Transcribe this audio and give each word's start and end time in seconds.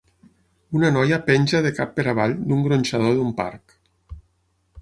Una 0.77 0.89
noia 0.95 1.19
penja 1.27 1.61
de 1.67 1.73
cap 1.81 1.93
per 1.99 2.05
avall 2.13 2.35
d'un 2.49 2.65
gronxador 2.69 3.15
d'un 3.21 3.33
parc 3.43 3.81